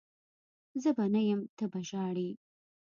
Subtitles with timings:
[0.81, 2.29] زه به نه یم ته به ژاړي